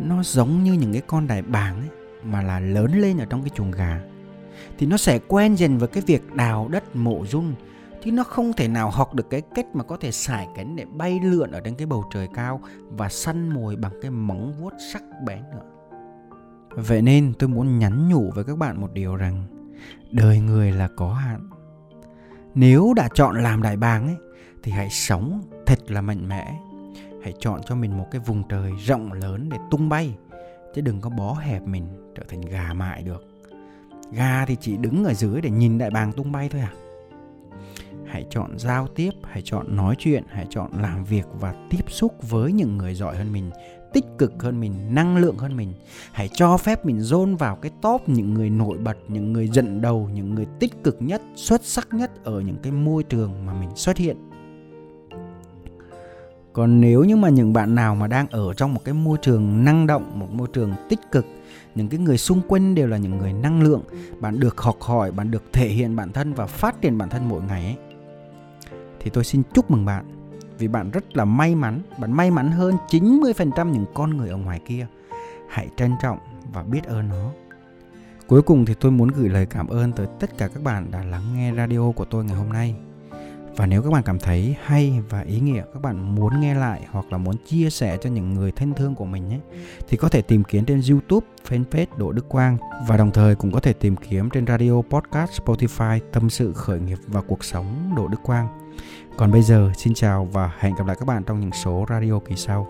nó 0.00 0.22
giống 0.22 0.64
như 0.64 0.72
những 0.72 0.92
cái 0.92 1.02
con 1.06 1.26
đại 1.26 1.42
bàng 1.42 1.80
ấy, 1.80 1.88
mà 2.24 2.42
là 2.42 2.60
lớn 2.60 3.00
lên 3.00 3.18
ở 3.18 3.24
trong 3.24 3.42
cái 3.42 3.50
chuồng 3.54 3.70
gà 3.70 4.00
thì 4.78 4.86
nó 4.86 4.96
sẽ 4.96 5.18
quen 5.28 5.54
dần 5.54 5.78
với 5.78 5.88
cái 5.88 6.02
việc 6.06 6.34
đào 6.34 6.68
đất, 6.68 6.96
mộ 6.96 7.24
run 7.26 7.54
chứ 8.04 8.12
nó 8.12 8.24
không 8.24 8.52
thể 8.52 8.68
nào 8.68 8.90
học 8.90 9.14
được 9.14 9.30
cái 9.30 9.42
cách 9.54 9.66
mà 9.74 9.84
có 9.84 9.96
thể 9.96 10.10
xài 10.12 10.48
cánh 10.56 10.76
để 10.76 10.84
bay 10.84 11.20
lượn 11.24 11.50
ở 11.50 11.60
trên 11.60 11.74
cái 11.74 11.86
bầu 11.86 12.04
trời 12.12 12.28
cao 12.34 12.60
và 12.90 13.08
săn 13.08 13.48
mồi 13.48 13.76
bằng 13.76 13.92
cái 14.02 14.10
móng 14.10 14.52
vuốt 14.60 14.72
sắc 14.92 15.02
bén 15.26 15.42
nữa. 15.52 15.62
Vậy 16.70 17.02
nên 17.02 17.32
tôi 17.38 17.48
muốn 17.48 17.78
nhắn 17.78 18.08
nhủ 18.08 18.30
với 18.34 18.44
các 18.44 18.58
bạn 18.58 18.80
một 18.80 18.92
điều 18.92 19.16
rằng, 19.16 19.44
đời 20.10 20.40
người 20.40 20.72
là 20.72 20.88
có 20.96 21.12
hạn. 21.12 21.48
Nếu 22.54 22.92
đã 22.96 23.08
chọn 23.14 23.42
làm 23.42 23.62
đại 23.62 23.76
bàng 23.76 24.06
ấy, 24.06 24.16
thì 24.62 24.72
hãy 24.72 24.90
sống 24.90 25.42
thật 25.66 25.90
là 25.90 26.00
mạnh 26.00 26.28
mẽ. 26.28 26.58
Hãy 27.22 27.34
chọn 27.38 27.60
cho 27.66 27.74
mình 27.74 27.98
một 27.98 28.06
cái 28.10 28.20
vùng 28.26 28.48
trời 28.48 28.72
rộng 28.86 29.12
lớn 29.12 29.48
để 29.48 29.58
tung 29.70 29.88
bay, 29.88 30.14
chứ 30.74 30.80
đừng 30.80 31.00
có 31.00 31.10
bó 31.10 31.34
hẹp 31.34 31.62
mình 31.62 31.86
trở 32.16 32.22
thành 32.28 32.40
gà 32.40 32.72
mại 32.72 33.02
được. 33.02 33.24
Gà 34.12 34.44
thì 34.46 34.56
chỉ 34.60 34.76
đứng 34.76 35.04
ở 35.04 35.14
dưới 35.14 35.40
để 35.40 35.50
nhìn 35.50 35.78
đại 35.78 35.90
bàng 35.90 36.12
tung 36.12 36.32
bay 36.32 36.48
thôi 36.48 36.60
à 36.60 36.72
hãy 38.14 38.26
chọn 38.30 38.58
giao 38.58 38.86
tiếp, 38.86 39.10
hãy 39.24 39.42
chọn 39.44 39.76
nói 39.76 39.94
chuyện, 39.98 40.24
hãy 40.28 40.46
chọn 40.50 40.70
làm 40.78 41.04
việc 41.04 41.26
và 41.40 41.54
tiếp 41.70 41.84
xúc 41.88 42.14
với 42.22 42.52
những 42.52 42.76
người 42.76 42.94
giỏi 42.94 43.16
hơn 43.16 43.32
mình 43.32 43.50
tích 43.94 44.04
cực 44.18 44.42
hơn 44.42 44.60
mình, 44.60 44.94
năng 44.94 45.16
lượng 45.16 45.36
hơn 45.38 45.56
mình. 45.56 45.72
Hãy 46.12 46.28
cho 46.32 46.56
phép 46.56 46.86
mình 46.86 47.00
dồn 47.00 47.36
vào 47.36 47.56
cái 47.56 47.72
top 47.82 48.08
những 48.08 48.34
người 48.34 48.50
nổi 48.50 48.78
bật, 48.78 48.96
những 49.08 49.32
người 49.32 49.48
dẫn 49.48 49.80
đầu, 49.80 50.10
những 50.14 50.34
người 50.34 50.46
tích 50.60 50.84
cực 50.84 50.96
nhất, 51.00 51.22
xuất 51.34 51.64
sắc 51.64 51.88
nhất 51.92 52.10
ở 52.24 52.40
những 52.40 52.56
cái 52.62 52.72
môi 52.72 53.02
trường 53.02 53.46
mà 53.46 53.54
mình 53.54 53.70
xuất 53.76 53.96
hiện. 53.96 54.16
Còn 56.52 56.80
nếu 56.80 57.04
như 57.04 57.16
mà 57.16 57.28
những 57.28 57.52
bạn 57.52 57.74
nào 57.74 57.94
mà 57.94 58.06
đang 58.06 58.26
ở 58.30 58.54
trong 58.54 58.74
một 58.74 58.80
cái 58.84 58.94
môi 58.94 59.18
trường 59.22 59.64
năng 59.64 59.86
động, 59.86 60.18
một 60.18 60.32
môi 60.32 60.48
trường 60.52 60.72
tích 60.88 61.00
cực, 61.12 61.26
những 61.74 61.88
cái 61.88 62.00
người 62.00 62.18
xung 62.18 62.40
quanh 62.48 62.74
đều 62.74 62.86
là 62.86 62.96
những 62.96 63.18
người 63.18 63.32
năng 63.32 63.62
lượng, 63.62 63.82
bạn 64.20 64.40
được 64.40 64.60
học 64.60 64.76
hỏi, 64.80 65.12
bạn 65.12 65.30
được 65.30 65.42
thể 65.52 65.68
hiện 65.68 65.96
bản 65.96 66.12
thân 66.12 66.32
và 66.32 66.46
phát 66.46 66.80
triển 66.80 66.98
bản 66.98 67.08
thân 67.08 67.28
mỗi 67.28 67.42
ngày 67.42 67.64
ấy, 67.64 67.76
thì 69.00 69.10
tôi 69.10 69.24
xin 69.24 69.42
chúc 69.54 69.70
mừng 69.70 69.84
bạn 69.84 70.13
vì 70.58 70.68
bạn 70.68 70.90
rất 70.90 71.16
là 71.16 71.24
may 71.24 71.54
mắn, 71.54 71.80
bạn 71.98 72.12
may 72.12 72.30
mắn 72.30 72.50
hơn 72.50 72.76
90% 72.88 73.70
những 73.70 73.86
con 73.94 74.16
người 74.16 74.28
ở 74.28 74.36
ngoài 74.36 74.60
kia. 74.66 74.86
Hãy 75.48 75.68
trân 75.76 75.92
trọng 76.02 76.18
và 76.52 76.62
biết 76.62 76.84
ơn 76.84 77.08
nó. 77.08 77.30
Cuối 78.26 78.42
cùng 78.42 78.64
thì 78.64 78.74
tôi 78.74 78.92
muốn 78.92 79.08
gửi 79.08 79.28
lời 79.28 79.46
cảm 79.46 79.68
ơn 79.68 79.92
tới 79.92 80.06
tất 80.20 80.38
cả 80.38 80.48
các 80.48 80.62
bạn 80.62 80.90
đã 80.90 81.04
lắng 81.04 81.34
nghe 81.34 81.54
radio 81.54 81.90
của 81.92 82.04
tôi 82.04 82.24
ngày 82.24 82.36
hôm 82.36 82.48
nay. 82.48 82.74
Và 83.56 83.66
nếu 83.66 83.82
các 83.82 83.90
bạn 83.90 84.02
cảm 84.02 84.18
thấy 84.18 84.56
hay 84.64 85.00
và 85.08 85.20
ý 85.20 85.40
nghĩa, 85.40 85.62
các 85.74 85.82
bạn 85.82 86.14
muốn 86.14 86.40
nghe 86.40 86.54
lại 86.54 86.86
hoặc 86.90 87.06
là 87.10 87.18
muốn 87.18 87.36
chia 87.46 87.70
sẻ 87.70 87.98
cho 88.02 88.10
những 88.10 88.34
người 88.34 88.52
thân 88.52 88.74
thương 88.74 88.94
của 88.94 89.04
mình 89.04 89.30
ấy, 89.30 89.40
thì 89.88 89.96
có 89.96 90.08
thể 90.08 90.22
tìm 90.22 90.44
kiếm 90.44 90.64
trên 90.64 90.80
YouTube, 90.90 91.26
fanpage 91.48 91.86
Đỗ 91.96 92.12
Đức 92.12 92.28
Quang 92.28 92.56
và 92.88 92.96
đồng 92.96 93.10
thời 93.10 93.34
cũng 93.34 93.52
có 93.52 93.60
thể 93.60 93.72
tìm 93.72 93.96
kiếm 93.96 94.30
trên 94.30 94.46
radio, 94.46 94.82
podcast, 94.90 95.40
Spotify 95.40 96.00
Tâm 96.12 96.30
sự 96.30 96.52
khởi 96.52 96.80
nghiệp 96.80 96.98
và 97.06 97.20
cuộc 97.20 97.44
sống 97.44 97.92
Đỗ 97.96 98.08
Đức 98.08 98.18
Quang. 98.22 98.63
Còn 99.16 99.32
bây 99.32 99.42
giờ, 99.42 99.70
xin 99.76 99.94
chào 99.94 100.28
và 100.32 100.52
hẹn 100.58 100.74
gặp 100.74 100.86
lại 100.86 100.96
các 101.00 101.08
bạn 101.08 101.24
trong 101.24 101.40
những 101.40 101.52
số 101.52 101.86
radio 101.88 102.18
kỳ 102.18 102.36
sau. 102.36 102.68